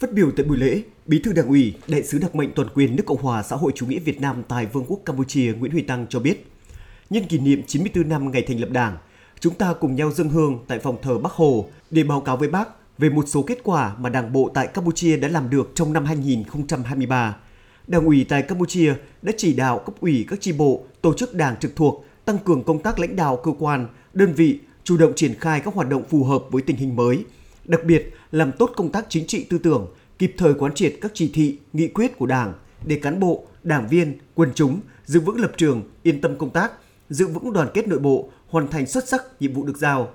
[0.00, 2.96] Phát biểu tại buổi lễ, Bí thư Đảng ủy, Đại sứ đặc mệnh toàn quyền
[2.96, 5.82] nước Cộng hòa xã hội chủ nghĩa Việt Nam tại Vương quốc Campuchia Nguyễn Huy
[5.82, 6.46] Tăng cho biết,
[7.10, 8.96] nhân kỷ niệm 94 năm ngày thành lập Đảng,
[9.40, 12.48] chúng ta cùng nhau dâng hương tại phòng thờ Bắc Hồ để báo cáo với
[12.48, 15.92] Bác về một số kết quả mà Đảng bộ tại Campuchia đã làm được trong
[15.92, 17.36] năm 2023.
[17.86, 21.56] Đảng ủy tại Campuchia đã chỉ đạo cấp ủy các chi bộ, tổ chức đảng
[21.60, 25.34] trực thuộc tăng cường công tác lãnh đạo cơ quan, đơn vị, chủ động triển
[25.34, 27.24] khai các hoạt động phù hợp với tình hình mới,
[27.68, 29.86] đặc biệt làm tốt công tác chính trị tư tưởng,
[30.18, 32.52] kịp thời quán triệt các chỉ thị, nghị quyết của Đảng
[32.86, 36.72] để cán bộ, đảng viên, quần chúng giữ vững lập trường, yên tâm công tác,
[37.10, 40.10] giữ vững đoàn kết nội bộ, hoàn thành xuất sắc nhiệm vụ được giao.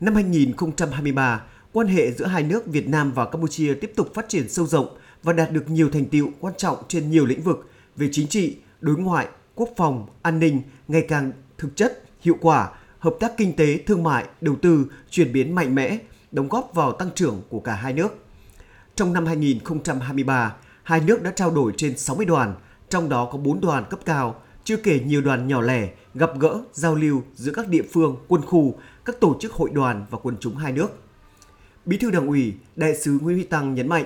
[0.00, 4.48] Năm 2023, quan hệ giữa hai nước Việt Nam và Campuchia tiếp tục phát triển
[4.48, 8.08] sâu rộng và đạt được nhiều thành tiệu quan trọng trên nhiều lĩnh vực về
[8.12, 13.14] chính trị, đối ngoại, quốc phòng, an ninh ngày càng thực chất, hiệu quả, hợp
[13.20, 15.98] tác kinh tế, thương mại, đầu tư chuyển biến mạnh mẽ,
[16.32, 18.26] đóng góp vào tăng trưởng của cả hai nước.
[18.94, 22.54] Trong năm 2023, hai nước đã trao đổi trên 60 đoàn,
[22.88, 26.60] trong đó có 4 đoàn cấp cao, chưa kể nhiều đoàn nhỏ lẻ, gặp gỡ,
[26.72, 30.36] giao lưu giữa các địa phương, quân khu, các tổ chức hội đoàn và quân
[30.40, 30.88] chúng hai nước.
[31.84, 34.04] Bí thư Đảng ủy, Đại sứ Nguyễn Huy Tăng nhấn mạnh,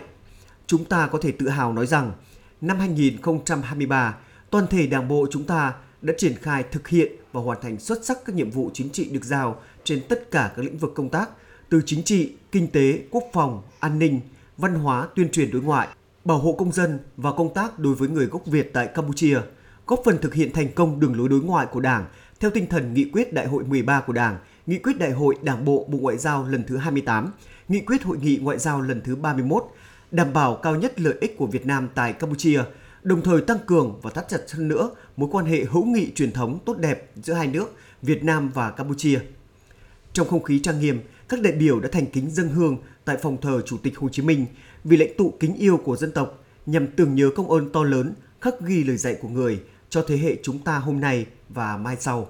[0.67, 2.13] chúng ta có thể tự hào nói rằng
[2.61, 4.17] năm 2023,
[4.51, 8.05] toàn thể Đảng bộ chúng ta đã triển khai thực hiện và hoàn thành xuất
[8.05, 11.09] sắc các nhiệm vụ chính trị được giao trên tất cả các lĩnh vực công
[11.09, 11.31] tác,
[11.69, 14.21] từ chính trị, kinh tế, quốc phòng, an ninh,
[14.57, 15.89] văn hóa, tuyên truyền đối ngoại,
[16.25, 19.39] bảo hộ công dân và công tác đối với người gốc Việt tại Campuchia,
[19.87, 22.05] góp phần thực hiện thành công đường lối đối ngoại của Đảng
[22.41, 25.65] theo tinh thần nghị quyết Đại hội 13 của Đảng, nghị quyết Đại hội Đảng
[25.65, 27.33] bộ Bộ Ngoại giao lần thứ 28,
[27.69, 29.65] nghị quyết Hội nghị Ngoại giao lần thứ 31,
[30.11, 32.63] đảm bảo cao nhất lợi ích của Việt Nam tại Campuchia,
[33.03, 36.33] đồng thời tăng cường và thắt chặt hơn nữa mối quan hệ hữu nghị truyền
[36.33, 39.21] thống tốt đẹp giữa hai nước Việt Nam và Campuchia.
[40.13, 43.41] Trong không khí trang nghiêm, các đại biểu đã thành kính dâng hương tại phòng
[43.41, 44.47] thờ Chủ tịch Hồ Chí Minh
[44.85, 48.15] vì lãnh tụ kính yêu của dân tộc nhằm tưởng nhớ công ơn to lớn,
[48.41, 49.61] khắc ghi lời dạy của người
[49.91, 52.29] cho thế hệ chúng ta hôm nay và mai sau.